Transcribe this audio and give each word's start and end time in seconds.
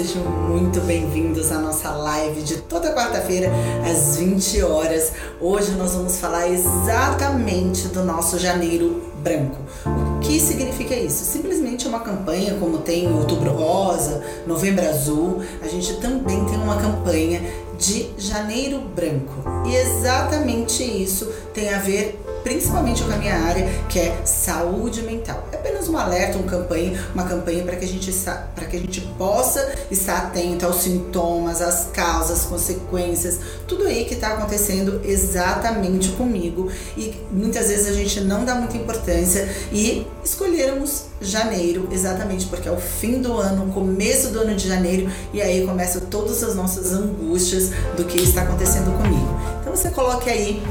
sejam 0.00 0.24
muito 0.24 0.80
bem-vindos 0.80 1.52
à 1.52 1.58
nossa 1.58 1.90
live 1.90 2.40
de 2.40 2.56
toda 2.56 2.94
quarta-feira 2.94 3.50
às 3.84 4.16
20 4.16 4.62
horas. 4.62 5.12
Hoje 5.38 5.72
nós 5.72 5.92
vamos 5.92 6.16
falar 6.16 6.48
exatamente 6.48 7.86
do 7.88 8.02
nosso 8.02 8.38
janeiro 8.38 9.02
branco. 9.22 9.58
O 9.84 10.20
que 10.20 10.40
significa 10.40 10.94
isso? 10.94 11.22
Simplesmente 11.22 11.86
uma 11.86 12.00
campanha 12.00 12.54
como 12.54 12.78
tem 12.78 13.12
Outubro 13.12 13.50
Rosa, 13.50 14.22
Novembro 14.46 14.88
Azul, 14.88 15.42
a 15.60 15.68
gente 15.68 15.92
também 15.96 16.46
tem 16.46 16.56
uma 16.56 16.80
campanha 16.80 17.42
de 17.78 18.08
Janeiro 18.16 18.80
Branco. 18.80 19.34
E 19.66 19.74
exatamente 19.74 20.82
isso 20.82 21.26
tem 21.52 21.74
a 21.74 21.78
ver 21.78 22.18
principalmente 22.42 23.02
com 23.02 23.12
a 23.12 23.16
minha 23.16 23.36
área, 23.36 23.68
que 23.90 23.98
é 23.98 24.24
saúde 24.24 25.02
mental. 25.02 25.46
É 25.52 25.58
apenas 25.80 25.88
um 25.88 25.96
alerta, 25.96 26.38
uma 26.38 26.46
campanha, 26.46 27.00
uma 27.14 27.24
campanha 27.24 27.64
para 27.64 27.76
que 27.76 27.84
a 27.84 27.88
gente 27.88 28.10
para 28.54 28.66
que 28.66 28.76
a 28.76 28.80
gente 28.80 29.00
possa 29.16 29.74
estar 29.90 30.18
atento 30.18 30.66
aos 30.66 30.82
sintomas, 30.82 31.62
às 31.62 31.86
causas, 31.92 32.42
consequências, 32.44 33.38
tudo 33.66 33.84
aí 33.84 34.04
que 34.04 34.14
está 34.14 34.34
acontecendo 34.34 35.00
exatamente 35.04 36.10
comigo 36.10 36.70
e 36.96 37.14
muitas 37.30 37.68
vezes 37.68 37.88
a 37.88 37.92
gente 37.92 38.20
não 38.20 38.44
dá 38.44 38.54
muita 38.54 38.76
importância 38.76 39.48
e 39.72 40.06
escolhermos 40.24 41.04
janeiro 41.20 41.88
exatamente 41.90 42.46
porque 42.46 42.68
é 42.68 42.72
o 42.72 42.78
fim 42.78 43.20
do 43.20 43.34
ano, 43.34 43.72
começo 43.72 44.28
do 44.28 44.40
ano 44.40 44.54
de 44.54 44.68
janeiro 44.68 45.10
e 45.32 45.40
aí 45.40 45.66
começam 45.66 46.02
todas 46.02 46.42
as 46.42 46.54
nossas 46.54 46.92
angústias 46.92 47.70
do 47.96 48.04
que 48.04 48.18
está 48.18 48.42
acontecendo 48.42 48.96
comigo. 48.96 49.40
Então 49.60 49.74
você 49.74 49.90
coloque 49.90 50.28
aí 50.28 50.62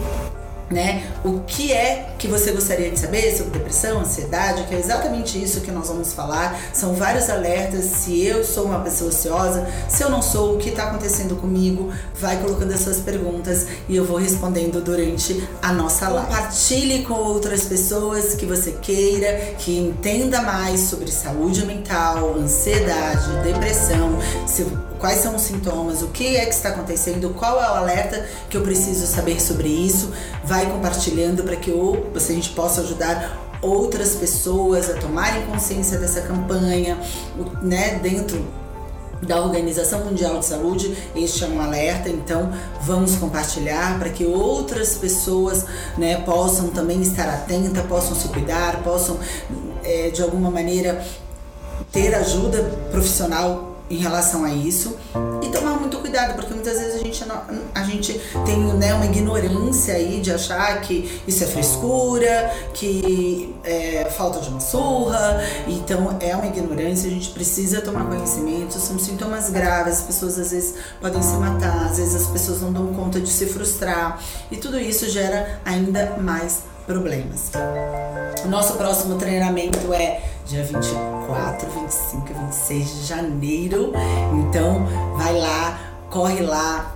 né? 0.70 1.04
O 1.23 1.40
que 1.40 1.72
é 1.72 2.14
que 2.18 2.28
você 2.28 2.52
gostaria 2.52 2.90
de 2.91 3.00
saber 3.00 3.36
sobre 3.36 3.58
depressão, 3.58 4.00
ansiedade, 4.00 4.64
que 4.64 4.76
é 4.76 4.80
exatamente 4.80 5.42
isso 5.42 5.61
que 5.61 5.72
nós 5.72 5.88
vamos 5.88 6.14
falar. 6.14 6.59
São 6.73 6.94
vários 6.94 7.30
alertas. 7.30 7.86
Se 7.86 8.23
eu 8.23 8.44
sou 8.44 8.66
uma 8.66 8.80
pessoa 8.81 9.09
ansiosa, 9.09 9.67
se 9.88 10.03
eu 10.03 10.09
não 10.09 10.22
sou, 10.22 10.56
o 10.56 10.58
que 10.58 10.70
está 10.70 10.84
acontecendo 10.84 11.36
comigo? 11.36 11.92
Vai 12.16 12.38
colocando 12.38 12.73
as 12.73 12.81
suas 12.81 13.00
perguntas 13.00 13.67
e 13.88 13.95
eu 13.95 14.06
vou 14.06 14.17
respondendo 14.17 14.84
durante 14.84 15.42
a 15.61 15.72
nossa 15.72 16.09
live. 16.09 16.28
Compartilhe 16.28 17.04
com 17.04 17.14
outras 17.14 17.66
pessoas 17.66 18.36
que 18.36 18.45
você 18.45 18.73
queira, 18.73 19.56
que 19.58 19.78
entenda 19.78 20.42
mais 20.42 20.81
sobre 20.81 21.11
saúde 21.11 21.66
mental, 21.66 22.36
ansiedade, 22.36 23.44
depressão, 23.44 24.20
se 24.45 24.66
quais 25.00 25.19
são 25.19 25.36
os 25.36 25.42
sintomas, 25.42 26.02
o 26.02 26.08
que 26.09 26.36
é 26.36 26.45
que 26.45 26.53
está 26.53 26.69
acontecendo, 26.69 27.33
qual 27.33 27.61
é 27.61 27.72
o 27.72 27.75
alerta 27.75 28.25
que 28.50 28.58
eu 28.58 28.61
preciso 28.61 29.08
saber 29.08 29.42
sobre 29.42 29.67
isso. 29.67 30.11
Vai 30.44 30.66
compartilhando 30.69 31.44
para 31.44 31.55
que 31.55 31.72
a 31.72 32.19
gente 32.19 32.50
possa 32.50 32.81
ajudar 32.81 33.50
outras 33.61 34.16
pessoas 34.16 34.89
a 34.89 34.94
tomarem 34.94 35.45
consciência 35.45 35.97
dessa 35.97 36.22
campanha, 36.22 36.97
né, 37.61 38.00
dentro 38.02 38.45
da 39.22 39.42
Organização 39.42 40.05
Mundial 40.05 40.39
de 40.39 40.45
Saúde, 40.45 40.95
este 41.14 41.44
é 41.44 41.47
um 41.47 41.61
alerta, 41.61 42.08
então 42.09 42.53
vamos 42.81 43.16
compartilhar 43.16 44.00
para 44.00 44.09
que 44.09 44.25
outras 44.25 44.95
pessoas 44.95 45.66
né, 45.97 46.22
possam 46.22 46.70
também 46.70 47.02
estar 47.02 47.27
atentas, 47.27 47.86
possam 47.86 48.16
se 48.16 48.30
cuidar, 48.30 48.81
possam 48.81 49.20
é, 49.83 50.09
de 50.09 50.22
alguma 50.22 50.50
maneira 50.50 51.03
ter 51.92 52.16
ajuda 52.16 52.64
profissional 52.92 53.69
em 53.90 53.98
relação 53.98 54.44
a 54.45 54.52
isso. 54.52 54.95
E 55.42 55.50
tomar 55.50 55.80
muito 55.80 55.98
cuidado, 55.98 56.36
porque 56.36 56.54
muitas 56.54 56.78
vezes 56.78 56.95
a 56.95 57.04
gente, 57.04 57.26
a 57.73 57.84
gente 57.84 58.22
tem 58.45 58.58
né, 58.76 58.94
uma 58.94 59.06
ignorância 59.06 59.95
aí 59.95 60.20
de 60.20 60.32
achar 60.32 60.82
que 60.82 61.22
isso 61.28 61.44
é 61.44 61.48
frescura, 61.48 62.54
que 62.73 63.56
é 63.64 64.06
falta 64.16 64.40
de 64.40 64.50
uma 64.50 64.60
surra, 64.60 65.42
então 65.67 66.17
é 66.20 66.36
uma 66.36 66.48
ignorância, 66.48 67.08
a 67.10 67.14
gente 67.14 67.30
precisa 67.30 67.82
tomar 67.82 68.06
conhecimento, 68.06 68.73
são 68.73 69.00
sintomas 69.00 69.49
graves, 69.49 69.99
as 69.99 70.02
pessoas 70.02 70.39
às 70.39 70.52
vezes 70.52 70.76
podem 71.02 71.22
se 71.22 71.36
matar, 71.36 71.88
às 71.89 71.98
vezes 71.98 72.16
as 72.16 72.28
pessoas 72.28 72.61
não 72.61 72.72
dão 72.72 72.88
conta 72.94 73.20
de 73.20 73.30
se 73.30 73.45
frustrar. 73.45 74.20
E 74.52 74.58
tudo 74.58 74.80
isso 74.80 75.10
gera 75.10 75.60
ainda 75.66 76.17
mais 76.20 76.64
problemas. 76.86 77.52
O 78.44 78.48
nosso 78.48 78.73
próximo 78.73 79.16
treinamento 79.17 79.94
é 79.94 80.22
dia 80.45 80.64
24, 81.30 81.70
25 81.70 82.32
e 82.32 82.34
26 82.34 82.90
de 82.90 83.06
janeiro. 83.06 83.94
Então, 84.34 84.86
vai 85.16 85.38
lá, 85.38 85.80
corre 86.10 86.42
lá, 86.42 86.92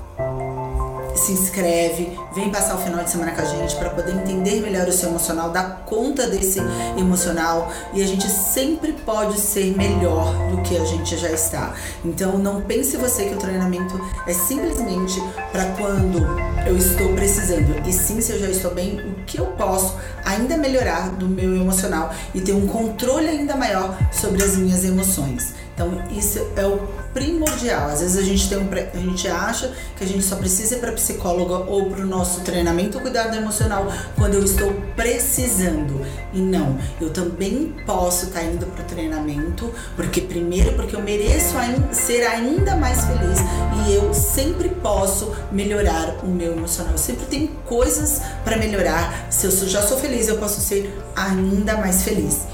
se 1.16 1.31
inscreve, 1.31 2.18
vem 2.34 2.50
passar 2.50 2.75
o 2.75 2.78
final 2.79 3.03
de 3.03 3.09
semana 3.09 3.31
com 3.31 3.41
a 3.41 3.46
gente 3.46 3.75
para 3.75 3.90
poder 3.90 4.13
entender 4.13 4.62
melhor 4.62 4.88
o 4.88 4.91
seu 4.91 5.09
emocional, 5.09 5.50
dar 5.51 5.84
conta 5.85 6.28
desse 6.28 6.59
emocional 6.97 7.72
e 7.94 8.01
a 8.01 8.07
gente 8.07 8.29
sempre 8.29 8.94
pode 8.94 9.40
ser 9.40 9.75
melhor 9.75 10.34
do 10.50 10.62
que 10.62 10.75
a 10.75 10.85
gente 10.85 11.16
já 11.18 11.31
está. 11.31 11.73
Então 12.03 12.38
não 12.38 12.62
pense 12.62 12.97
você 12.97 13.25
que 13.25 13.35
o 13.35 13.38
treinamento 13.38 14.00
é 14.25 14.34
simplesmente 14.34 15.22
para 15.52 15.66
quando 15.78 16.19
eu 16.66 16.78
estou 16.78 17.13
precisando, 17.13 17.88
e 17.88 17.94
sim 17.94 18.22
se 18.22 18.31
eu 18.31 18.40
já 18.40 18.47
estou 18.47 18.73
bem, 18.73 19.00
o 19.00 19.23
que 19.25 19.40
eu 19.40 19.47
posso 19.47 19.96
ainda 20.25 20.57
melhorar 20.57 21.09
do 21.12 21.28
meu 21.28 21.56
emocional 21.56 22.13
e 22.34 22.41
ter 22.41 22.53
um 22.53 22.68
controle 22.68 23.28
ainda 23.28 23.56
maior 23.56 23.97
sobre 24.12 24.44
as 24.44 24.56
minhas 24.56 24.84
emoções. 24.84 25.53
Então 25.73 25.91
isso 26.11 26.39
é 26.56 26.66
o 26.66 26.78
primordial. 27.13 27.89
Às 27.89 28.01
vezes 28.01 28.17
a 28.17 28.22
gente 28.22 28.50
tem 28.50 28.57
um, 28.57 28.69
a 28.72 28.97
gente 28.97 29.28
acha 29.28 29.72
que 29.97 30.03
a 30.03 30.07
gente 30.07 30.23
só 30.23 30.35
precisa 30.35 30.75
ir 30.75 30.79
para 30.79 30.91
psicóloga 30.91 31.69
ou 31.69 31.89
para 31.89 32.03
o 32.03 32.07
nosso 32.07 32.41
treinamento 32.41 33.00
cuidado 33.00 33.35
emocional 33.35 33.88
quando 34.16 34.35
eu 34.35 34.44
estou 34.44 34.73
precisando. 34.95 36.06
E 36.34 36.39
não, 36.39 36.78
eu 37.00 37.09
também 37.09 37.73
posso 37.85 38.25
estar 38.25 38.39
tá 38.39 38.45
indo 38.45 38.66
para 38.66 38.84
o 38.84 38.88
treinamento 38.88 39.72
porque 39.95 40.22
primeiro 40.22 40.73
porque 40.73 40.95
eu 40.95 41.01
mereço 41.01 41.56
ser 41.91 42.23
ainda 42.23 42.75
mais 42.75 43.01
feliz 43.05 43.40
e 43.85 43.94
eu 43.94 44.13
sempre 44.13 44.69
posso 44.69 45.31
melhorar 45.51 46.17
o 46.23 46.28
meu 46.28 46.53
emocional. 46.53 46.94
Eu 46.94 46.97
sempre 46.97 47.25
tenho 47.25 47.47
coisas 47.66 48.22
para 48.44 48.57
melhorar. 48.57 49.28
Se 49.31 49.45
eu 49.45 49.51
já 49.67 49.81
sou 49.81 49.97
feliz, 49.97 50.28
eu 50.28 50.38
posso 50.38 50.61
ser 50.61 50.94
ainda 51.16 51.78
mais 51.78 52.03
feliz. 52.03 52.53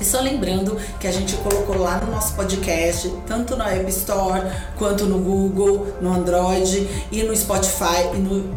E 0.00 0.04
só 0.04 0.20
lembrando 0.20 0.76
que 1.00 1.06
a 1.06 1.12
gente 1.12 1.36
colocou 1.36 1.78
lá 1.78 1.98
no 1.98 2.10
nosso 2.10 2.34
podcast, 2.34 3.12
tanto 3.26 3.56
na 3.56 3.70
App 3.70 3.88
Store, 3.90 4.42
quanto 4.76 5.06
no 5.06 5.18
Google, 5.18 5.94
no 6.00 6.12
Android 6.12 6.88
e 7.10 7.22
no 7.22 7.36
Spotify 7.36 8.14
e 8.14 8.18
no 8.18 8.54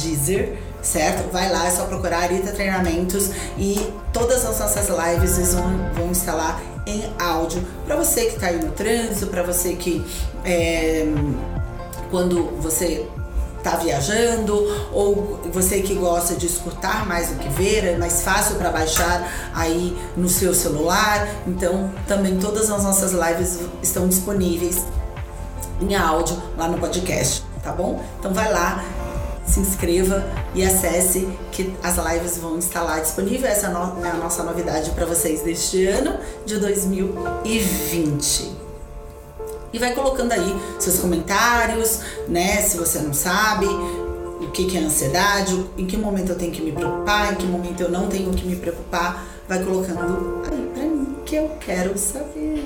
Deezer, 0.00 0.58
certo? 0.80 1.30
Vai 1.32 1.50
lá, 1.50 1.66
é 1.66 1.70
só 1.70 1.84
procurar 1.84 2.20
Arita 2.20 2.52
Treinamentos 2.52 3.30
e 3.58 3.92
todas 4.12 4.44
as 4.44 4.58
nossas 4.58 4.88
lives 4.88 5.54
vão, 5.54 5.90
vão 5.94 6.10
instalar 6.10 6.60
em 6.86 7.04
áudio 7.18 7.62
para 7.86 7.96
você 7.96 8.26
que 8.26 8.34
está 8.34 8.48
aí 8.48 8.62
no 8.62 8.72
trânsito, 8.72 9.28
para 9.28 9.42
você 9.42 9.74
que 9.74 10.04
é, 10.44 11.06
quando 12.10 12.50
você 12.60 13.06
tá 13.62 13.76
viajando 13.76 14.54
ou 14.92 15.40
você 15.52 15.80
que 15.80 15.94
gosta 15.94 16.34
de 16.34 16.46
escutar 16.46 17.06
mais 17.06 17.28
do 17.28 17.36
que 17.36 17.48
ver, 17.48 17.84
é 17.84 17.96
mais 17.96 18.22
fácil 18.22 18.56
para 18.56 18.70
baixar 18.70 19.50
aí 19.54 19.96
no 20.16 20.28
seu 20.28 20.54
celular. 20.54 21.28
Então, 21.46 21.92
também 22.06 22.38
todas 22.38 22.70
as 22.70 22.82
nossas 22.82 23.12
lives 23.12 23.60
estão 23.82 24.08
disponíveis 24.08 24.84
em 25.80 25.94
áudio 25.94 26.40
lá 26.56 26.68
no 26.68 26.78
podcast, 26.78 27.44
tá 27.62 27.72
bom? 27.72 28.02
Então 28.18 28.32
vai 28.32 28.52
lá, 28.52 28.84
se 29.46 29.60
inscreva 29.60 30.24
e 30.54 30.64
acesse 30.64 31.28
que 31.50 31.74
as 31.82 31.96
lives 31.96 32.38
vão 32.38 32.58
estar 32.58 32.82
lá 32.82 33.00
disponíveis. 33.00 33.58
Essa 33.58 33.66
é 33.66 34.10
a 34.10 34.14
nossa 34.14 34.42
novidade 34.42 34.90
para 34.90 35.06
vocês 35.06 35.42
deste 35.42 35.86
ano 35.86 36.18
de 36.46 36.58
2020 36.58 38.61
e 39.72 39.78
vai 39.78 39.94
colocando 39.94 40.32
aí 40.32 40.54
seus 40.78 40.98
comentários, 40.98 42.00
né? 42.28 42.60
Se 42.62 42.76
você 42.76 42.98
não 42.98 43.14
sabe 43.14 43.66
o 43.66 44.50
que, 44.52 44.66
que 44.66 44.76
é 44.76 44.80
ansiedade, 44.80 45.66
em 45.78 45.86
que 45.86 45.96
momento 45.96 46.30
eu 46.30 46.36
tenho 46.36 46.52
que 46.52 46.60
me 46.60 46.72
preocupar, 46.72 47.32
em 47.32 47.36
que 47.36 47.46
momento 47.46 47.80
eu 47.80 47.90
não 47.90 48.08
tenho 48.08 48.30
que 48.32 48.46
me 48.46 48.56
preocupar, 48.56 49.24
vai 49.48 49.62
colocando 49.64 50.00
aí 50.50 50.70
pra 50.74 50.82
mim 50.82 51.16
que 51.24 51.36
eu 51.36 51.50
quero 51.60 51.96
saber. 51.96 52.64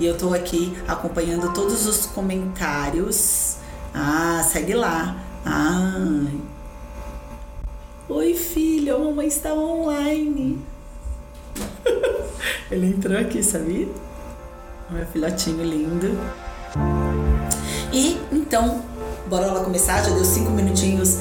E 0.00 0.06
eu 0.06 0.16
tô 0.16 0.32
aqui 0.32 0.76
acompanhando 0.88 1.52
todos 1.52 1.86
os 1.86 2.06
comentários. 2.06 3.56
Ah, 3.94 4.42
segue 4.50 4.74
lá. 4.74 5.16
Ai. 5.44 6.40
Oi, 8.08 8.34
filho, 8.34 8.96
a 8.96 8.98
mamãe 8.98 9.26
está 9.26 9.52
online. 9.54 10.58
Ele 12.70 12.86
entrou 12.86 13.18
aqui, 13.18 13.42
sabia? 13.42 13.88
Meu 14.92 15.06
filhotinho 15.06 15.64
lindo. 15.64 16.18
E 17.90 18.20
então, 18.30 18.82
bora 19.26 19.46
lá 19.46 19.64
começar. 19.64 20.02
Já 20.02 20.10
deu 20.10 20.24
cinco 20.24 20.50
minutinhos 20.50 21.16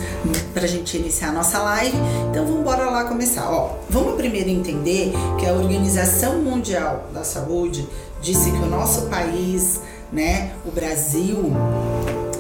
pra 0.53 0.67
gente 0.67 0.97
iniciar 0.97 1.29
a 1.29 1.31
nossa 1.31 1.57
live. 1.59 1.95
Então 2.29 2.45
vamos 2.45 2.63
bora 2.65 2.89
lá 2.89 3.05
começar. 3.05 3.49
Ó, 3.49 3.77
vamos 3.89 4.15
primeiro 4.15 4.49
entender 4.49 5.13
que 5.39 5.45
a 5.45 5.53
Organização 5.53 6.41
Mundial 6.41 7.05
da 7.13 7.23
Saúde 7.23 7.87
disse 8.21 8.51
que 8.51 8.57
o 8.57 8.65
nosso 8.65 9.03
país, 9.03 9.79
né, 10.11 10.51
o 10.65 10.71
Brasil, 10.71 11.53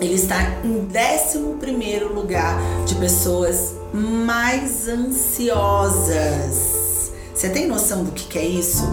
ele 0.01 0.15
está 0.15 0.37
em 0.65 0.85
11 0.85 2.03
lugar 2.13 2.59
de 2.85 2.95
pessoas 2.95 3.73
mais 3.93 4.89
ansiosas. 4.89 6.11
Você 7.33 7.49
tem 7.49 7.67
noção 7.67 8.03
do 8.03 8.11
que, 8.11 8.25
que 8.25 8.37
é 8.37 8.45
isso? 8.45 8.83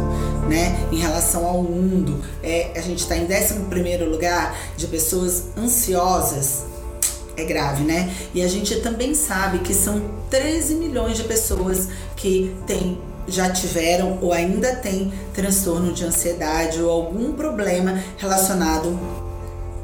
Né, 0.49 0.89
em 0.91 0.97
relação 0.97 1.47
ao 1.47 1.63
mundo. 1.63 2.23
É, 2.43 2.73
a 2.75 2.81
gente 2.81 3.01
está 3.01 3.17
em 3.17 3.25
11 3.25 4.05
lugar 4.05 4.57
de 4.77 4.87
pessoas 4.87 5.45
ansiosas. 5.57 6.65
É 7.37 7.45
grave, 7.45 7.85
né? 7.85 8.13
E 8.35 8.43
a 8.43 8.49
gente 8.49 8.81
também 8.81 9.15
sabe 9.15 9.61
que 9.61 9.73
são 9.73 10.03
13 10.29 10.75
milhões 10.75 11.17
de 11.17 11.23
pessoas 11.23 11.89
que 12.17 12.53
têm 12.67 12.99
já 13.29 13.51
tiveram 13.51 14.19
ou 14.23 14.33
ainda 14.33 14.75
têm 14.77 15.13
transtorno 15.35 15.93
de 15.93 16.03
ansiedade 16.03 16.83
ou 16.83 16.91
algum 16.91 17.35
problema 17.35 18.03
relacionado 18.17 18.99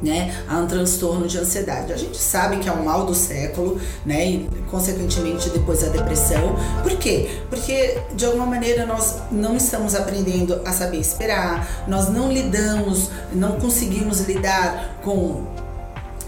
né, 0.05 0.45
a 0.47 0.59
um 0.59 0.67
transtorno 0.67 1.27
de 1.27 1.39
ansiedade. 1.39 1.93
A 1.93 1.97
gente 1.97 2.19
sabe 2.19 2.59
que 2.59 2.69
é 2.69 2.73
um 2.73 2.85
mal 2.85 3.07
do 3.07 3.15
século, 3.15 3.81
né, 4.05 4.27
e 4.27 4.49
consequentemente 4.71 5.49
depois 5.49 5.83
a 5.83 5.89
depressão. 5.89 6.57
Por 6.83 6.93
quê? 6.99 7.41
Porque 7.49 7.99
de 8.15 8.27
alguma 8.27 8.47
maneira 8.47 8.85
nós 8.85 9.17
não 9.33 9.57
estamos 9.57 9.95
aprendendo 9.95 10.61
a 10.65 10.73
saber 10.73 10.99
esperar, 10.99 11.85
nós 11.89 12.09
não 12.09 12.31
lidamos, 12.31 13.11
não 13.33 13.53
conseguimos 13.53 14.21
lidar 14.21 15.01
com 15.03 15.54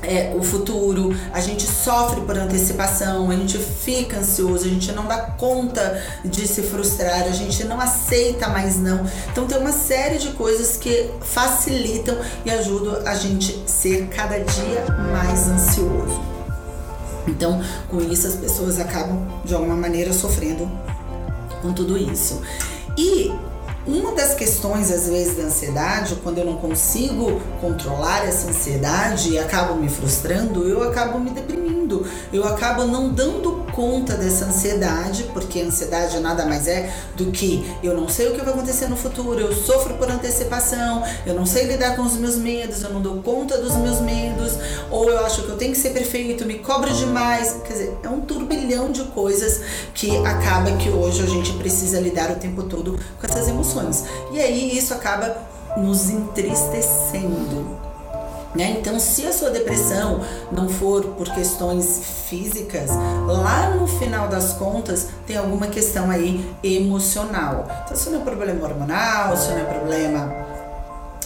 é, 0.07 0.35
o 0.37 0.43
futuro, 0.43 1.15
a 1.33 1.41
gente 1.41 1.65
sofre 1.65 2.21
por 2.21 2.39
antecipação, 2.39 3.31
a 3.31 3.37
gente 3.37 3.59
fica 3.59 4.19
ansioso, 4.19 4.65
a 4.65 4.69
gente 4.69 4.93
não 4.93 5.07
dá 5.07 5.19
conta 5.19 6.03
de 6.25 6.47
se 6.47 6.63
frustrar, 6.63 7.23
a 7.23 7.31
gente 7.31 7.65
não 7.65 7.81
aceita 7.81 8.49
mais 8.49 8.77
não. 8.77 9.05
Então 9.31 9.47
tem 9.47 9.59
uma 9.59 9.73
série 9.73 10.19
de 10.19 10.29
coisas 10.33 10.77
que 10.77 11.11
facilitam 11.21 12.17
e 12.45 12.51
ajudam 12.51 13.07
a 13.07 13.15
gente 13.15 13.63
ser 13.67 14.07
cada 14.09 14.39
dia 14.39 14.85
mais 15.13 15.49
ansioso. 15.49 16.21
Então, 17.27 17.61
com 17.89 18.01
isso 18.01 18.27
as 18.27 18.37
pessoas 18.37 18.79
acabam 18.79 19.27
de 19.45 19.55
alguma 19.55 19.75
maneira 19.75 20.13
sofrendo 20.13 20.71
com 21.61 21.73
tudo 21.73 21.99
isso. 21.99 22.41
E 22.97 23.33
uma 23.87 24.13
das 24.13 24.35
questões, 24.35 24.91
às 24.91 25.09
vezes, 25.09 25.37
da 25.37 25.45
ansiedade, 25.45 26.17
quando 26.23 26.39
eu 26.39 26.45
não 26.45 26.57
consigo 26.57 27.41
controlar 27.61 28.27
essa 28.27 28.49
ansiedade 28.49 29.31
e 29.31 29.39
acabo 29.39 29.75
me 29.75 29.89
frustrando, 29.89 30.69
eu 30.69 30.83
acabo 30.83 31.21
me 31.21 31.31
deprimindo, 31.31 32.05
eu 32.33 32.45
acabo 32.47 32.85
não 32.85 33.11
dando 33.11 33.65
conta 33.73 34.15
dessa 34.15 34.47
ansiedade, 34.47 35.25
porque 35.33 35.61
a 35.61 35.65
ansiedade 35.65 36.19
nada 36.19 36.47
mais 36.47 36.67
é 36.67 36.93
do 37.15 37.31
que 37.31 37.71
eu 37.83 37.95
não 37.95 38.09
sei 38.09 38.29
o 38.29 38.35
que 38.35 38.41
vai 38.41 38.55
acontecer 38.55 38.89
no 38.89 38.97
futuro, 38.97 39.39
eu 39.39 39.55
sofro 39.55 39.95
por 39.95 40.11
antecipação, 40.11 41.05
eu 41.25 41.35
não 41.35 41.47
sei 41.47 41.65
lidar 41.65 41.95
com 41.95 42.03
os 42.03 42.15
meus 42.15 42.37
medos, 42.37 42.83
eu 42.83 42.91
não 42.91 43.01
dou 43.01 43.23
conta 43.23 43.59
dos 43.59 43.77
meus 43.77 44.01
medos, 44.01 44.55
ou 44.91 45.09
eu 45.09 45.25
acho 45.25 45.43
que 45.43 45.49
eu 45.51 45.57
tenho 45.57 45.73
que 45.73 45.79
ser 45.79 45.91
perfeito, 45.91 46.45
me 46.45 46.59
cobro 46.59 46.93
demais. 46.93 47.57
Quer 47.65 47.73
dizer, 47.73 47.99
é 48.03 48.09
um 48.09 48.21
turbilhão 48.21 48.91
de 48.91 49.05
coisas 49.05 49.61
que 49.95 50.17
acaba 50.27 50.73
que 50.73 50.89
hoje 50.89 51.23
a 51.23 51.27
gente 51.27 51.53
precisa 51.53 52.01
lidar 52.01 52.31
o 52.31 52.37
tempo 52.37 52.63
todo 52.65 52.99
com 53.21 53.27
essas 53.27 53.47
emoções. 53.47 53.76
E 54.33 54.41
aí 54.41 54.77
isso 54.77 54.95
acaba 54.95 55.37
nos 55.77 56.09
entristecendo. 56.11 57.87
Né? 58.55 58.77
Então, 58.81 58.99
se 58.99 59.27
a 59.27 59.33
sua 59.33 59.51
depressão 59.51 60.21
não 60.51 60.67
for 60.67 61.05
por 61.09 61.29
questões 61.29 62.01
físicas, 62.27 62.89
lá 63.27 63.71
no 63.71 63.87
final 63.87 64.29
das 64.29 64.55
contas 64.55 65.09
tem 65.27 65.37
alguma 65.37 65.67
questão 65.67 66.11
aí 66.11 66.51
emocional. 66.63 67.69
Então, 67.85 67.97
se 67.97 68.09
não 68.09 68.21
é 68.21 68.25
problema 68.25 68.67
hormonal, 68.67 69.37
se 69.37 69.51
não 69.51 69.59
é 69.59 69.65
problema 69.65 70.33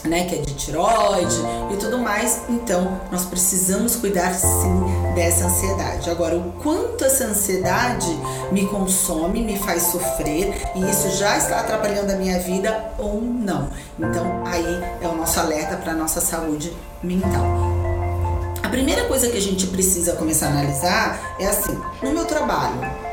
né, 0.04 0.24
que 0.24 0.34
é 0.34 0.38
de 0.38 0.54
tiroide 0.54 1.36
e 1.72 1.76
tudo 1.76 1.98
mais. 1.98 2.42
Então, 2.48 3.00
nós 3.10 3.24
precisamos 3.24 3.96
cuidar 3.96 4.34
sim 4.34 5.14
dessa 5.14 5.46
ansiedade. 5.46 6.10
Agora, 6.10 6.36
o 6.36 6.52
quanto 6.62 7.04
essa 7.04 7.24
ansiedade 7.24 8.08
me 8.52 8.66
consome, 8.66 9.42
me 9.42 9.58
faz 9.58 9.84
sofrer 9.84 10.54
e 10.74 10.90
isso 10.90 11.10
já 11.16 11.36
está 11.36 11.60
atrapalhando 11.60 12.12
a 12.12 12.16
minha 12.16 12.38
vida 12.40 12.92
ou 12.98 13.20
não. 13.20 13.68
Então, 13.98 14.42
aí 14.46 14.82
é 15.00 15.08
o 15.08 15.16
nosso 15.16 15.38
alerta 15.40 15.76
para 15.76 15.92
a 15.92 15.96
nossa 15.96 16.20
saúde 16.20 16.72
mental. 17.02 17.44
A 18.62 18.68
primeira 18.68 19.06
coisa 19.06 19.28
que 19.28 19.36
a 19.36 19.40
gente 19.40 19.66
precisa 19.66 20.12
começar 20.12 20.46
a 20.46 20.50
analisar 20.50 21.36
é 21.38 21.46
assim: 21.46 21.76
no 22.02 22.12
meu 22.12 22.24
trabalho, 22.24 23.09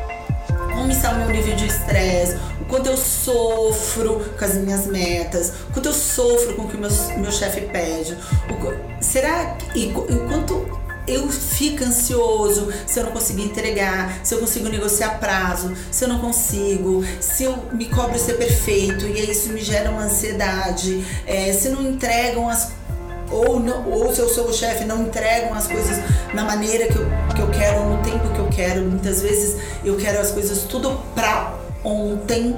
como 0.88 0.98
está 0.98 1.12
o 1.12 1.18
meu 1.18 1.30
nível 1.30 1.54
de 1.54 1.66
estresse, 1.66 2.38
o 2.62 2.66
quanto 2.66 2.88
eu 2.88 2.96
sofro 2.96 4.24
com 4.40 4.46
as 4.46 4.54
minhas 4.54 4.88
metas, 4.88 5.52
o 5.70 5.74
quanto 5.74 5.88
eu 5.88 5.94
sofro 5.94 6.54
com 6.54 6.62
o 6.62 6.70
que 6.70 6.78
meu, 6.78 6.90
meu 7.18 7.30
chefe 7.30 7.60
pede, 7.60 8.14
o, 8.14 9.04
será 9.04 9.48
que, 9.48 9.80
e, 9.80 9.92
o 9.92 10.28
quanto 10.30 10.80
eu 11.06 11.28
fico 11.28 11.84
ansioso 11.84 12.72
se 12.86 13.00
eu 13.00 13.04
não 13.04 13.12
conseguir 13.12 13.44
entregar, 13.44 14.22
se 14.24 14.34
eu 14.34 14.40
consigo 14.40 14.70
negociar 14.70 15.20
prazo, 15.20 15.76
se 15.92 16.06
eu 16.06 16.08
não 16.08 16.20
consigo, 16.20 17.04
se 17.20 17.44
eu 17.44 17.58
me 17.74 17.88
cobro 17.88 18.18
ser 18.18 18.36
perfeito 18.36 19.06
e 19.06 19.30
isso 19.30 19.50
me 19.50 19.60
gera 19.60 19.92
uma 19.92 20.04
ansiedade, 20.04 21.04
é, 21.26 21.52
se 21.52 21.68
não 21.68 21.82
entregam 21.82 22.48
as 22.48 22.72
ou, 23.32 23.60
não, 23.60 23.90
ou 23.90 24.14
se 24.14 24.20
eu 24.20 24.30
sou 24.30 24.48
o 24.48 24.54
chefe, 24.54 24.86
não 24.86 25.04
entregam 25.04 25.54
as 25.54 25.68
coisas 25.68 25.98
na 26.34 26.44
maneira 26.44 26.88
que 26.88 26.98
eu, 26.98 27.06
que 27.36 27.42
eu 27.42 27.50
quero, 27.50 27.84
no 27.86 27.98
tempo 28.04 28.30
que 28.30 28.40
eu 28.40 28.48
quero. 28.48 28.82
Muitas 28.82 29.22
vezes 29.22 29.58
eu 29.84 29.96
quero 29.98 30.20
as 30.20 30.32
coisas 30.32 30.64
tudo 30.64 31.00
pra 31.14 31.54
ontem, 31.84 32.56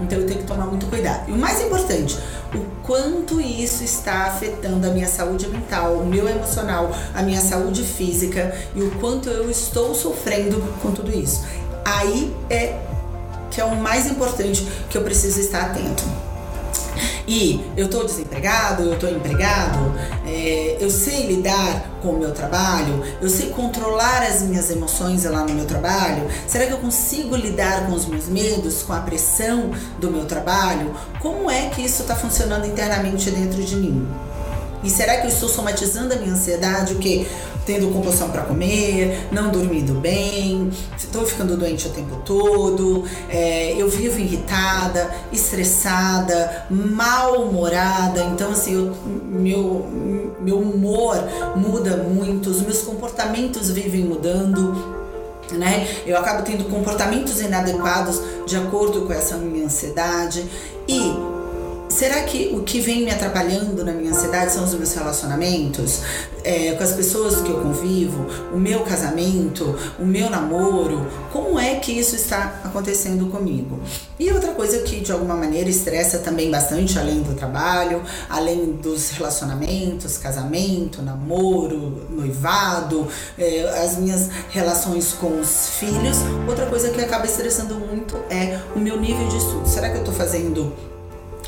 então 0.00 0.18
eu 0.18 0.26
tenho 0.26 0.40
que 0.40 0.46
tomar 0.46 0.66
muito 0.66 0.86
cuidado. 0.86 1.28
E 1.28 1.32
o 1.32 1.36
mais 1.36 1.60
importante, 1.60 2.18
o 2.54 2.64
quanto 2.82 3.40
isso 3.40 3.84
está 3.84 4.24
afetando 4.24 4.86
a 4.86 4.90
minha 4.90 5.08
saúde 5.08 5.46
mental, 5.48 5.94
o 5.94 6.06
meu 6.06 6.28
emocional, 6.28 6.90
a 7.14 7.22
minha 7.22 7.40
saúde 7.40 7.84
física 7.84 8.54
e 8.74 8.82
o 8.82 8.90
quanto 8.92 9.28
eu 9.28 9.50
estou 9.50 9.94
sofrendo 9.94 10.60
com 10.82 10.90
tudo 10.92 11.16
isso. 11.16 11.44
Aí 11.84 12.34
é 12.48 12.78
que 13.50 13.60
é 13.60 13.64
o 13.64 13.74
mais 13.76 14.06
importante 14.06 14.66
que 14.88 14.96
eu 14.96 15.02
preciso 15.02 15.40
estar 15.40 15.62
atento 15.62 16.04
e 17.26 17.60
eu 17.76 17.86
estou 17.86 18.04
desempregado, 18.04 18.82
eu 18.82 18.94
estou 18.94 19.10
empregado, 19.10 19.94
é, 20.26 20.76
eu 20.80 20.90
sei 20.90 21.26
lidar 21.26 21.90
com 22.02 22.10
o 22.10 22.18
meu 22.18 22.32
trabalho, 22.32 23.02
eu 23.20 23.28
sei 23.28 23.50
controlar 23.50 24.22
as 24.22 24.42
minhas 24.42 24.70
emoções 24.70 25.24
lá 25.24 25.44
no 25.44 25.54
meu 25.54 25.66
trabalho? 25.66 26.26
Será 26.46 26.66
que 26.66 26.72
eu 26.72 26.78
consigo 26.78 27.36
lidar 27.36 27.86
com 27.86 27.92
os 27.92 28.06
meus 28.06 28.28
medos, 28.28 28.82
com 28.82 28.92
a 28.92 29.00
pressão 29.00 29.70
do 29.98 30.10
meu 30.10 30.24
trabalho? 30.24 30.94
Como 31.20 31.50
é 31.50 31.68
que 31.70 31.82
isso 31.82 32.02
está 32.02 32.16
funcionando 32.16 32.66
internamente 32.66 33.30
dentro 33.30 33.62
de 33.62 33.76
mim? 33.76 34.08
E 34.82 34.88
será 34.88 35.18
que 35.18 35.26
eu 35.26 35.30
estou 35.30 35.48
somatizando 35.48 36.14
a 36.14 36.16
minha 36.16 36.32
ansiedade? 36.32 36.94
O 36.94 36.98
que? 36.98 37.28
Tendo 37.70 37.92
compulsão 37.92 38.30
para 38.30 38.42
comer, 38.42 39.28
não 39.30 39.52
dormindo 39.52 39.94
bem, 40.00 40.72
estou 40.98 41.24
ficando 41.24 41.56
doente 41.56 41.86
o 41.86 41.90
tempo 41.90 42.16
todo, 42.24 43.04
é, 43.28 43.80
eu 43.80 43.88
vivo 43.88 44.18
irritada, 44.18 45.08
estressada, 45.32 46.66
mal-humorada. 46.68 48.24
Então, 48.24 48.50
assim, 48.50 48.74
eu, 48.74 48.96
meu, 49.06 49.86
meu 50.40 50.58
humor 50.58 51.14
muda 51.54 51.98
muito, 51.98 52.50
os 52.50 52.60
meus 52.62 52.82
comportamentos 52.82 53.70
vivem 53.70 54.04
mudando. 54.04 54.98
Né? 55.52 55.86
Eu 56.04 56.16
acabo 56.16 56.42
tendo 56.42 56.64
comportamentos 56.64 57.40
inadequados 57.40 58.20
de 58.48 58.56
acordo 58.56 59.02
com 59.02 59.12
essa 59.12 59.36
minha 59.36 59.66
ansiedade 59.66 60.44
e 60.88 61.29
será 61.90 62.22
que 62.22 62.50
o 62.54 62.62
que 62.62 62.80
vem 62.80 63.04
me 63.04 63.10
atrapalhando 63.10 63.84
na 63.84 63.92
minha 63.92 64.12
ansiedade 64.12 64.52
são 64.52 64.64
os 64.64 64.72
meus 64.74 64.94
relacionamentos? 64.94 66.00
É, 66.42 66.72
com 66.72 66.82
as 66.82 66.92
pessoas 66.92 67.42
que 67.42 67.50
eu 67.50 67.60
convivo, 67.60 68.26
o 68.54 68.56
meu 68.56 68.80
casamento, 68.80 69.76
o 69.98 70.06
meu 70.06 70.30
namoro? 70.30 71.06
Como 71.30 71.58
é 71.58 71.74
que 71.74 71.92
isso 71.92 72.16
está 72.16 72.60
acontecendo 72.64 73.26
comigo? 73.26 73.78
E 74.18 74.30
outra 74.30 74.52
coisa 74.52 74.78
que 74.78 75.00
de 75.00 75.12
alguma 75.12 75.34
maneira 75.34 75.68
estressa 75.68 76.18
também 76.18 76.50
bastante, 76.50 76.98
além 76.98 77.22
do 77.22 77.34
trabalho, 77.34 78.02
além 78.28 78.72
dos 78.72 79.10
relacionamentos, 79.10 80.16
casamento, 80.16 81.02
namoro, 81.02 82.06
noivado, 82.08 83.06
é, 83.38 83.82
as 83.84 83.98
minhas 83.98 84.30
relações 84.50 85.12
com 85.12 85.40
os 85.40 85.68
filhos. 85.78 86.18
Outra 86.48 86.66
coisa 86.66 86.88
que 86.90 87.00
acaba 87.00 87.26
estressando 87.26 87.74
muito 87.74 88.16
é 88.30 88.58
o 88.74 88.78
meu 88.78 88.98
nível 88.98 89.26
de 89.28 89.36
estudo. 89.36 89.68
Será 89.68 89.90
que 89.90 89.96
eu 89.96 90.00
estou 90.00 90.14
fazendo 90.14 90.72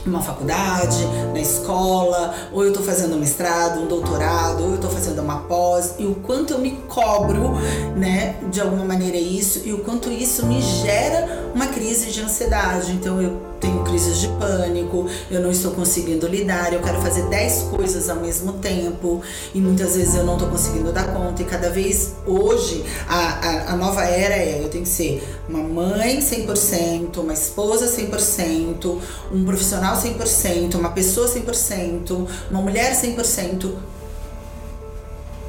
uma 0.04 0.20
faculdade, 0.20 1.04
na 1.32 1.40
escola, 1.40 2.34
ou 2.52 2.62
eu 2.62 2.70
estou 2.70 2.84
fazendo 2.84 3.14
um 3.14 3.18
mestrado, 3.18 3.80
um 3.80 3.86
doutorado, 3.86 4.62
ou 4.62 4.70
eu 4.70 4.74
estou 4.76 4.90
fazendo 4.90 5.20
uma 5.20 5.38
pós, 5.42 5.94
e 5.98 6.06
o 6.06 6.14
quanto 6.16 6.54
eu 6.54 6.58
me 6.58 6.72
cobro, 6.88 7.52
né, 7.96 8.36
de 8.50 8.60
alguma 8.60 8.84
maneira 8.84 9.16
isso, 9.16 9.62
e 9.64 9.72
o 9.72 9.78
quanto 9.78 10.10
isso 10.10 10.46
me 10.46 10.60
gera 10.60 11.50
uma 11.54 11.66
crise 11.66 12.10
de 12.10 12.20
ansiedade. 12.20 12.92
Então 12.92 13.20
eu 13.20 13.40
tenho 13.60 13.81
crises 13.92 14.22
de 14.22 14.28
pânico, 14.28 15.06
eu 15.30 15.42
não 15.42 15.50
estou 15.50 15.72
conseguindo 15.72 16.26
lidar, 16.26 16.72
eu 16.72 16.80
quero 16.80 16.98
fazer 17.02 17.28
10 17.28 17.64
coisas 17.64 18.08
ao 18.08 18.16
mesmo 18.16 18.54
tempo 18.54 19.20
e 19.54 19.60
muitas 19.60 19.96
vezes 19.96 20.14
eu 20.14 20.24
não 20.24 20.32
estou 20.32 20.48
conseguindo 20.48 20.90
dar 20.90 21.12
conta. 21.12 21.42
E 21.42 21.44
cada 21.44 21.68
vez 21.68 22.14
hoje 22.26 22.82
a, 23.06 23.18
a, 23.18 23.72
a 23.72 23.76
nova 23.76 24.02
era 24.02 24.34
é: 24.34 24.64
eu 24.64 24.70
tenho 24.70 24.84
que 24.84 24.88
ser 24.88 25.22
uma 25.46 25.62
mãe 25.62 26.20
100%, 26.20 27.18
uma 27.18 27.34
esposa 27.34 27.86
100%, 27.86 28.98
um 29.30 29.44
profissional 29.44 29.94
100%, 29.94 30.74
uma 30.76 30.90
pessoa 30.92 31.28
100%, 31.28 32.26
uma 32.50 32.62
mulher 32.62 32.98
100%. 32.98 33.74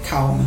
Calma, 0.10 0.46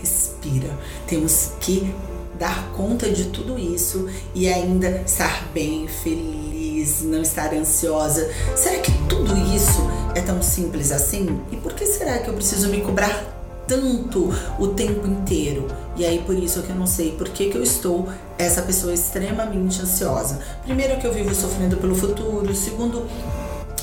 respira. 0.00 0.70
Temos 1.08 1.50
que 1.60 1.92
dar 2.38 2.70
conta 2.76 3.10
de 3.10 3.24
tudo 3.24 3.58
isso 3.58 4.08
e 4.32 4.46
ainda 4.46 5.02
estar 5.04 5.48
bem, 5.52 5.88
feliz 5.88 6.67
feliz, 6.78 7.02
não 7.02 7.22
estar 7.22 7.52
ansiosa. 7.54 8.30
Será 8.56 8.78
que 8.78 8.92
tudo 9.08 9.36
isso 9.54 9.80
é 10.14 10.20
tão 10.20 10.40
simples 10.42 10.92
assim? 10.92 11.40
E 11.50 11.56
por 11.56 11.72
que 11.72 11.86
será 11.86 12.18
que 12.18 12.28
eu 12.28 12.34
preciso 12.34 12.68
me 12.68 12.80
cobrar 12.80 13.34
tanto 13.66 14.32
o 14.58 14.68
tempo 14.68 15.06
inteiro. 15.06 15.68
E 15.94 16.06
aí 16.06 16.20
por 16.24 16.34
isso 16.34 16.62
que 16.62 16.70
eu 16.70 16.76
não 16.76 16.86
sei 16.86 17.12
por 17.12 17.28
que, 17.28 17.50
que 17.50 17.58
eu 17.58 17.62
estou 17.62 18.08
essa 18.38 18.62
pessoa 18.62 18.94
extremamente 18.94 19.82
ansiosa. 19.82 20.40
Primeiro 20.64 20.98
que 20.98 21.06
eu 21.06 21.12
vivo 21.12 21.34
sofrendo 21.34 21.76
pelo 21.76 21.94
futuro, 21.94 22.54
segundo 22.54 23.06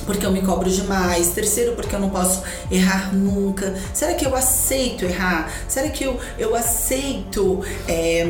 porque 0.06 0.26
eu 0.26 0.32
me 0.32 0.42
cobro 0.42 0.70
demais. 0.70 1.30
Terceiro, 1.30 1.74
porque 1.74 1.96
eu 1.96 2.00
não 2.00 2.10
posso 2.10 2.42
errar 2.72 3.14
nunca. 3.14 3.74
Será 3.94 4.14
que 4.14 4.26
eu 4.26 4.36
aceito 4.36 5.06
errar? 5.06 5.52
Será 5.68 5.90
que 5.90 6.04
eu, 6.04 6.20
eu 6.38 6.56
aceito, 6.56 7.64
é, 7.88 8.26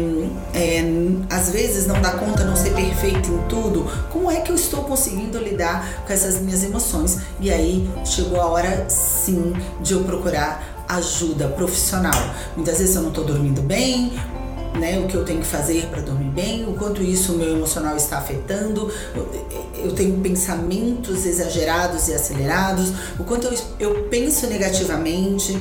é, 0.54 0.84
às 1.30 1.50
vezes, 1.50 1.86
não 1.86 2.02
dar 2.02 2.18
conta, 2.18 2.44
não 2.44 2.56
ser 2.56 2.74
perfeito 2.74 3.32
em 3.32 3.48
tudo? 3.48 3.86
Como 4.12 4.32
é 4.32 4.40
que 4.42 4.52
eu 4.52 4.56
estou 4.56 4.84
conseguindo 4.84 5.38
lidar 5.38 6.04
com 6.06 6.14
essas 6.14 6.40
minhas 6.40 6.64
emoções? 6.64 7.20
E 7.40 7.52
aí 7.52 7.90
chegou 8.06 8.40
a 8.42 8.46
hora, 8.46 8.90
sim, 8.90 9.54
de 9.82 9.94
eu 9.94 10.04
procurar 10.04 10.76
ajuda 10.88 11.48
profissional. 11.48 12.14
Muitas 12.56 12.78
vezes 12.80 12.96
eu 12.96 13.02
não 13.02 13.10
estou 13.10 13.24
dormindo 13.24 13.62
bem, 13.62 14.14
né, 14.80 15.00
o 15.00 15.08
que 15.08 15.16
eu 15.16 15.24
tenho 15.24 15.40
que 15.40 15.48
fazer 15.48 15.86
para 15.88 16.02
dormir 16.02 16.30
bem, 16.30 16.68
o 16.68 16.74
quanto 16.74 17.02
isso 17.02 17.34
o 17.34 17.38
meu 17.38 17.56
emocional 17.56 17.96
está 17.96 18.18
afetando, 18.18 18.92
eu, 19.78 19.92
tenho 19.94 20.20
pensamentos 20.20 21.26
exagerados 21.26 22.08
e 22.08 22.14
acelerados, 22.14 22.92
o 23.20 23.24
quanto 23.24 23.48
eu, 23.48 23.58
eu 23.80 24.04
penso 24.10 24.48
negativamente, 24.48 25.58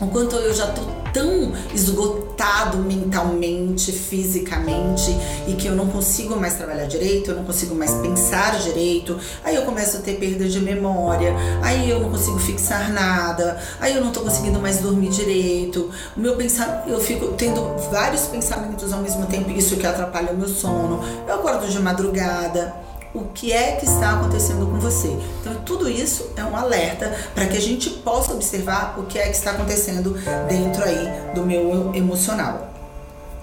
o 0.00 0.06
quanto 0.08 0.36
eu 0.36 0.54
já 0.54 0.66
tô 0.68 1.05
tão 1.16 1.50
esgotado 1.74 2.76
mentalmente, 2.76 3.90
fisicamente 3.90 5.16
e 5.48 5.54
que 5.54 5.66
eu 5.66 5.74
não 5.74 5.86
consigo 5.86 6.36
mais 6.36 6.56
trabalhar 6.56 6.84
direito, 6.84 7.30
eu 7.30 7.36
não 7.36 7.44
consigo 7.44 7.74
mais 7.74 7.90
pensar 7.90 8.58
direito. 8.58 9.18
Aí 9.42 9.56
eu 9.56 9.62
começo 9.62 9.96
a 9.96 10.00
ter 10.00 10.18
perda 10.18 10.46
de 10.46 10.60
memória, 10.60 11.34
aí 11.62 11.88
eu 11.88 12.00
não 12.00 12.10
consigo 12.10 12.38
fixar 12.38 12.92
nada, 12.92 13.58
aí 13.80 13.96
eu 13.96 14.04
não 14.04 14.12
tô 14.12 14.20
conseguindo 14.20 14.60
mais 14.60 14.80
dormir 14.80 15.08
direito. 15.08 15.90
O 16.14 16.20
meu 16.20 16.36
pensar, 16.36 16.84
eu 16.86 17.00
fico 17.00 17.28
tendo 17.28 17.62
vários 17.90 18.26
pensamentos 18.26 18.92
ao 18.92 19.00
mesmo 19.00 19.24
tempo, 19.24 19.50
isso 19.50 19.78
que 19.78 19.86
atrapalha 19.86 20.32
o 20.32 20.36
meu 20.36 20.48
sono. 20.48 21.00
Eu 21.26 21.36
acordo 21.36 21.66
de 21.66 21.78
madrugada 21.78 22.85
o 23.14 23.24
que 23.34 23.52
é 23.52 23.72
que 23.72 23.86
está 23.86 24.12
acontecendo 24.12 24.66
com 24.66 24.78
você. 24.78 25.08
Então, 25.40 25.54
tudo 25.64 25.88
isso 25.88 26.30
é 26.36 26.44
um 26.44 26.56
alerta 26.56 27.16
para 27.34 27.46
que 27.46 27.56
a 27.56 27.60
gente 27.60 27.90
possa 27.90 28.32
observar 28.32 28.98
o 28.98 29.04
que 29.04 29.18
é 29.18 29.24
que 29.24 29.36
está 29.36 29.52
acontecendo 29.52 30.16
dentro 30.48 30.84
aí 30.84 31.08
do 31.34 31.42
meu 31.42 31.94
emocional. 31.94 32.70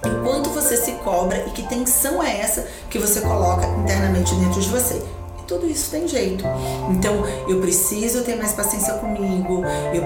Enquanto 0.06 0.50
você 0.50 0.76
se 0.76 0.92
cobra 1.04 1.46
e 1.48 1.52
que 1.52 1.64
tensão 1.64 2.22
é 2.22 2.40
essa 2.42 2.68
que 2.90 3.00
você 3.00 3.22
coloca 3.22 3.66
internamente 3.66 4.36
dentro 4.36 4.60
de 4.60 4.68
você 4.68 5.02
E 5.40 5.44
tudo 5.48 5.66
isso 5.66 5.92
tem 5.92 6.08
jeito. 6.08 6.44
Então, 6.92 7.26
eu 7.48 7.62
preciso 7.62 8.22
ter 8.24 8.36
mais 8.36 8.52
paciência 8.52 8.94
comigo, 8.96 9.64
eu, 9.94 10.04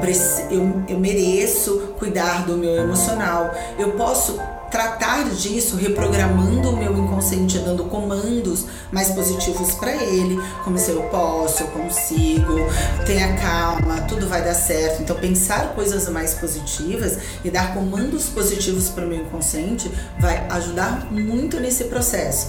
eu, 0.51 0.83
eu 0.87 0.99
mereço 0.99 1.93
cuidar 1.97 2.45
do 2.45 2.57
meu 2.57 2.75
emocional, 2.75 3.51
eu 3.79 3.93
posso 3.93 4.39
tratar 4.69 5.23
disso 5.29 5.75
reprogramando 5.75 6.69
o 6.69 6.77
meu 6.77 6.97
inconsciente, 6.97 7.59
dando 7.59 7.85
comandos 7.85 8.65
mais 8.91 9.09
positivos 9.11 9.73
para 9.75 9.95
ele, 9.95 10.39
como 10.63 10.77
se 10.77 10.91
eu 10.91 11.03
posso, 11.03 11.63
eu 11.63 11.67
consigo, 11.67 12.53
tenha 13.05 13.35
calma, 13.37 14.01
tudo 14.01 14.27
vai 14.27 14.43
dar 14.43 14.53
certo. 14.53 15.01
Então 15.01 15.15
pensar 15.15 15.73
coisas 15.73 16.07
mais 16.09 16.33
positivas 16.33 17.17
e 17.43 17.49
dar 17.49 17.73
comandos 17.73 18.25
positivos 18.29 18.89
para 18.89 19.05
o 19.05 19.07
meu 19.07 19.19
inconsciente 19.19 19.91
vai 20.19 20.45
ajudar 20.49 21.11
muito 21.11 21.59
nesse 21.59 21.85
processo. 21.85 22.47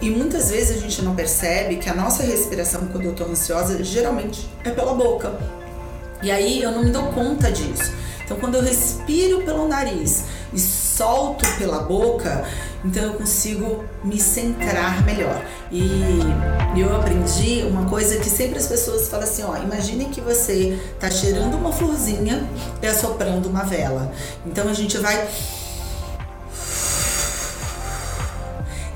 E 0.00 0.10
muitas 0.10 0.50
vezes 0.50 0.76
a 0.76 0.80
gente 0.80 1.02
não 1.02 1.14
percebe 1.14 1.76
que 1.76 1.88
a 1.88 1.94
nossa 1.94 2.22
respiração 2.22 2.86
quando 2.86 3.04
eu 3.04 3.12
estou 3.12 3.28
ansiosa 3.28 3.82
geralmente 3.84 4.48
é 4.64 4.70
pela 4.70 4.94
boca. 4.94 5.38
E 6.22 6.30
aí 6.30 6.62
eu 6.62 6.70
não 6.70 6.84
me 6.84 6.90
dou 6.90 7.04
conta 7.04 7.50
disso. 7.50 7.92
Então, 8.30 8.38
quando 8.38 8.54
eu 8.54 8.62
respiro 8.62 9.42
pelo 9.42 9.66
nariz 9.66 10.22
e 10.52 10.60
solto 10.60 11.44
pela 11.58 11.80
boca, 11.80 12.44
então 12.84 13.02
eu 13.02 13.14
consigo 13.14 13.84
me 14.04 14.20
centrar 14.20 15.04
melhor. 15.04 15.44
E 15.72 15.90
eu 16.76 16.94
aprendi 16.94 17.64
uma 17.64 17.86
coisa 17.90 18.18
que 18.18 18.30
sempre 18.30 18.56
as 18.56 18.68
pessoas 18.68 19.08
falam 19.08 19.24
assim: 19.24 19.42
ó, 19.42 19.56
imagine 19.56 20.04
que 20.04 20.20
você 20.20 20.78
tá 21.00 21.10
cheirando 21.10 21.54
uma 21.54 21.72
florzinha 21.72 22.48
e 22.80 22.86
assoprando 22.86 23.48
uma 23.48 23.64
vela. 23.64 24.12
Então 24.46 24.68
a 24.68 24.74
gente 24.74 24.96
vai. 24.98 25.28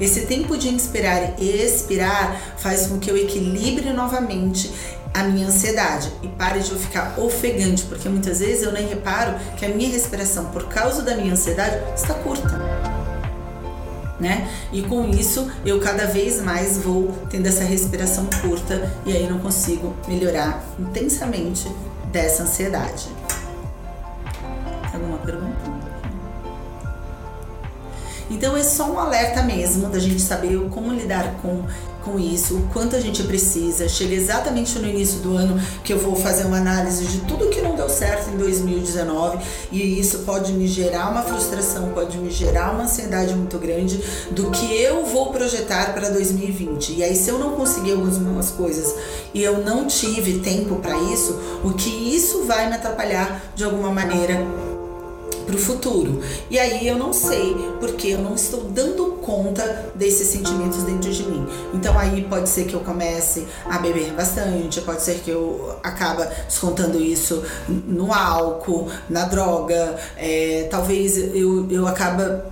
Esse 0.01 0.27
tempo 0.27 0.57
de 0.57 0.69
inspirar 0.69 1.41
e 1.41 1.51
expirar 1.51 2.41
faz 2.57 2.87
com 2.87 3.01
que 3.01 3.11
eu 3.11 3.17
equilibre 3.17 3.93
novamente 3.93 4.71
a 5.15 5.23
minha 5.23 5.47
ansiedade 5.47 6.11
e 6.23 6.29
pare 6.29 6.59
de 6.59 6.73
eu 6.73 6.79
ficar 6.79 7.15
ofegante, 7.17 7.85
porque 7.85 8.09
muitas 8.09 8.41
vezes 8.41 8.65
eu 8.65 8.73
nem 8.73 8.89
reparo 8.89 9.37
que 9.57 9.65
a 9.65 9.69
minha 9.69 9.89
respiração, 9.89 10.47
por 10.47 10.65
causa 10.65 11.03
da 11.03 11.15
minha 11.15 11.33
ansiedade, 11.33 11.77
está 11.95 12.15
curta. 12.15 12.61
Né? 14.19 14.49
E 14.73 14.83
com 14.83 15.09
isso 15.09 15.51
eu 15.65 15.81
cada 15.81 16.07
vez 16.07 16.41
mais 16.41 16.79
vou 16.79 17.13
tendo 17.31 17.47
essa 17.47 17.63
respiração 17.63 18.27
curta 18.43 18.91
e 19.07 19.13
aí 19.13 19.29
não 19.29 19.39
consigo 19.39 19.95
melhorar 20.09 20.65
intensamente 20.79 21.71
dessa 22.11 22.43
ansiedade. 22.43 23.09
Alguma 24.93 25.19
pergunta? 25.19 25.75
Então 28.31 28.57
é 28.57 28.63
só 28.63 28.91
um 28.91 28.99
alerta 28.99 29.43
mesmo 29.43 29.89
da 29.89 29.99
gente 29.99 30.21
saber 30.21 30.59
como 30.71 30.93
lidar 30.93 31.37
com 31.43 31.65
com 32.05 32.19
isso, 32.19 32.57
o 32.57 32.63
quanto 32.73 32.95
a 32.95 33.01
gente 33.01 33.23
precisa. 33.23 33.89
Chega 33.89 34.15
exatamente 34.15 34.79
no 34.79 34.87
início 34.87 35.21
do 35.21 35.37
ano 35.37 35.61
que 35.83 35.93
eu 35.93 35.99
vou 35.99 36.15
fazer 36.15 36.45
uma 36.45 36.59
análise 36.59 37.07
de 37.07 37.21
tudo 37.23 37.49
que 37.49 37.61
não 37.61 37.75
deu 37.75 37.89
certo 37.89 38.31
em 38.31 38.37
2019 38.37 39.39
e 39.73 39.99
isso 39.99 40.19
pode 40.21 40.53
me 40.53 40.69
gerar 40.69 41.11
uma 41.11 41.23
frustração, 41.23 41.91
pode 41.91 42.19
me 42.19 42.31
gerar 42.31 42.73
uma 42.73 42.85
ansiedade 42.85 43.35
muito 43.35 43.59
grande 43.59 44.03
do 44.31 44.51
que 44.51 44.81
eu 44.81 45.05
vou 45.07 45.33
projetar 45.33 45.95
para 45.95 46.11
2020. 46.11 46.95
E 46.95 47.03
aí, 47.03 47.17
se 47.17 47.31
eu 47.31 47.39
não 47.39 47.53
conseguir 47.53 47.93
algumas 47.93 48.51
coisas 48.51 48.95
e 49.33 49.43
eu 49.43 49.59
não 49.65 49.87
tive 49.87 50.41
tempo 50.41 50.77
para 50.77 50.97
isso, 51.13 51.39
o 51.65 51.73
que 51.73 51.91
isso 51.91 52.45
vai 52.45 52.69
me 52.69 52.77
atrapalhar 52.77 53.43
de 53.55 53.65
alguma 53.65 53.91
maneira 53.91 54.74
para 55.45 55.55
o 55.55 55.59
futuro. 55.59 56.21
E 56.51 56.59
aí 56.59 56.87
eu 56.87 56.99
não 56.99 57.13
sei, 57.13 57.55
porque 57.81 58.09
eu 58.09 58.19
não 58.19 58.35
estou 58.35 58.65
dando 58.65 59.05
conta 59.23 59.93
desses 59.95 60.29
sentimentos 60.29 60.83
dentro 60.83 61.11
de 61.11 61.23
mim. 61.25 61.47
Então 61.73 61.99
aí 61.99 62.27
pode 62.29 62.49
ser 62.49 62.65
que 62.65 62.75
eu 62.75 62.81
comece 62.81 63.47
a 63.65 63.79
beber 63.79 64.13
bastante, 64.13 64.81
pode 64.81 65.03
ser 65.03 65.21
que 65.21 65.31
eu 65.31 65.77
acaba 65.83 66.27
descontando 66.47 67.01
isso 67.01 67.43
no 67.69 68.13
álcool, 68.13 68.89
na 69.09 69.25
droga, 69.25 69.97
é, 70.17 70.69
talvez 70.71 71.17
eu, 71.17 71.71
eu 71.71 71.87
acaba 71.87 72.47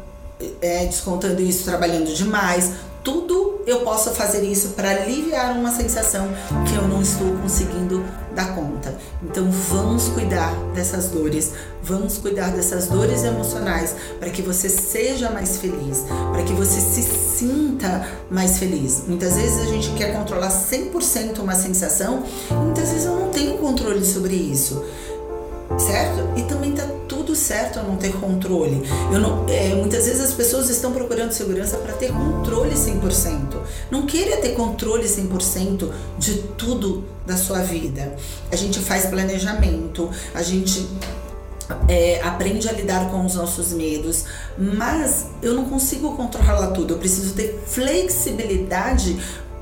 é, 0.61 0.87
descontando 0.87 1.41
isso 1.43 1.65
trabalhando 1.65 2.13
demais. 2.15 2.73
Tudo 3.05 3.63
eu 3.67 3.81
possa 3.81 4.11
fazer 4.11 4.43
isso 4.43 4.71
para 4.71 4.91
aliviar 4.91 5.57
uma 5.57 5.71
sensação 5.71 6.29
que 6.69 6.75
eu 6.75 6.87
não 6.87 7.03
estou 7.03 7.37
conseguindo 7.39 8.05
dar 8.35 8.55
conta. 8.55 8.97
Então 9.23 9.51
vamos 9.51 10.09
cuidar 10.09 10.55
dessas 10.75 11.09
dores, 11.09 11.53
vamos 11.83 12.19
cuidar 12.19 12.51
dessas 12.51 12.87
dores 12.87 13.25
emocionais 13.25 13.95
para 14.19 14.31
que 14.31 14.43
você 14.43 14.69
seja 14.69 15.31
mais 15.31 15.59
feliz, 15.59 16.05
para 16.33 16.43
que 16.43 16.53
você 16.53 16.81
se 16.81 17.03
sinta 17.03 18.07
mais 18.31 18.59
feliz. 18.59 19.05
Muitas 19.07 19.37
vezes 19.37 19.61
a 19.61 19.67
gente 19.67 19.91
quer 19.91 20.13
controlar 20.13 20.51
100% 20.51 21.39
uma 21.41 21.55
sensação, 21.55 22.25
muitas 22.51 22.91
vezes 22.91 23.07
eu 23.07 23.17
não 23.17 23.31
tenho 23.31 23.59
controle 23.59 24.05
sobre 24.05 24.35
isso 24.35 24.83
certo? 25.79 26.29
E 26.37 26.43
também 26.43 26.73
tá 26.73 26.87
tudo 27.09 27.22
certo 27.35 27.79
eu 27.79 27.85
não 27.85 27.97
ter 27.97 28.13
controle. 28.13 28.83
Eu 29.13 29.21
não, 29.21 29.47
é, 29.49 29.75
muitas 29.75 30.07
vezes 30.07 30.21
as 30.21 30.33
pessoas 30.33 30.69
estão 30.69 30.93
procurando 30.93 31.33
segurança 31.33 31.77
para 31.79 31.93
ter 31.95 32.13
controle 32.13 32.75
100%. 32.75 33.57
Não 33.91 34.07
queira 34.07 34.39
ter 34.39 34.51
controle 34.51 35.05
100% 35.05 35.91
de 36.19 36.35
tudo 36.57 37.05
da 37.27 37.37
sua 37.37 37.61
vida. 37.61 38.17
A 38.51 38.57
gente 38.57 38.79
faz 38.79 39.07
planejamento, 39.07 40.11
a 40.35 40.43
gente 40.43 40.89
é, 41.89 42.21
aprende 42.23 42.69
a 42.69 42.73
lidar 42.73 43.11
com 43.11 43.25
os 43.25 43.35
nossos 43.35 43.73
medos, 43.73 44.25
mas 44.59 45.27
eu 45.43 45.55
não 45.55 45.65
consigo 45.67 46.17
controlar 46.17 46.69
tudo. 46.69 46.95
Eu 46.95 46.99
preciso 46.99 47.35
ter 47.35 47.63
flexibilidade 47.67 49.19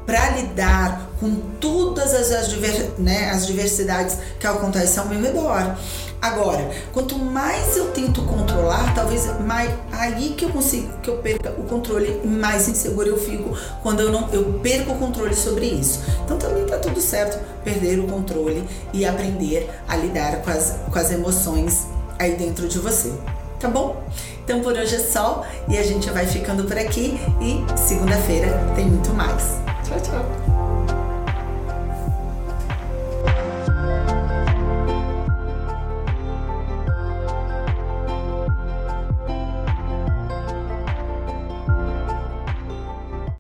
para 0.07 0.31
lidar 0.31 1.11
com 1.21 1.37
todas 1.61 2.13
as, 2.15 2.33
as, 2.33 2.99
né, 2.99 3.31
as 3.31 3.47
diversidades 3.47 4.17
que 4.39 4.47
acontecem 4.47 5.01
ao 5.01 5.09
meu 5.09 5.21
redor. 5.21 5.77
Agora, 6.21 6.71
quanto 6.93 7.19
mais 7.19 7.77
eu 7.77 7.93
tento 7.93 8.23
controlar, 8.23 8.95
talvez 8.95 9.27
mais 9.41 9.71
aí 9.91 10.35
que 10.37 10.45
eu 10.45 10.51
consigo 10.51 10.93
que 11.03 11.09
eu 11.09 11.17
perca 11.17 11.51
o 11.51 11.65
controle, 11.65 12.21
mais 12.25 12.69
inseguro 12.69 13.09
eu 13.09 13.17
fico 13.17 13.57
quando 13.83 14.01
eu 14.01 14.13
não 14.13 14.29
eu 14.31 14.61
perco 14.63 14.93
o 14.93 14.99
controle 14.99 15.35
sobre 15.35 15.67
isso. 15.67 16.01
Então 16.25 16.37
também 16.37 16.67
tá 16.67 16.79
tudo 16.79 17.01
certo 17.01 17.39
perder 17.65 17.99
o 18.01 18.07
controle 18.07 18.63
e 18.93 19.07
aprender 19.07 19.71
a 19.89 19.97
lidar 19.97 20.43
com 20.43 20.51
as, 20.51 20.77
com 20.93 20.99
as 20.99 21.11
emoções 21.11 21.87
aí 22.19 22.37
dentro 22.37 22.69
de 22.69 22.79
você. 22.79 23.13
Tá 23.59 23.69
bom? 23.69 24.03
Então 24.45 24.61
por 24.61 24.75
hoje 24.75 24.97
é 24.97 24.99
só 24.99 25.47
e 25.69 25.79
a 25.79 25.83
gente 25.83 26.11
vai 26.11 26.27
ficando 26.27 26.65
por 26.65 26.77
aqui 26.77 27.19
e 27.41 27.65
segunda-feira 27.79 28.49
tem 28.77 28.87
muito 28.87 29.11
mais. 29.15 29.59